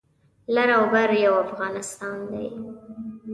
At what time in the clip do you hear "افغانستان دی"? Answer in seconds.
1.45-2.47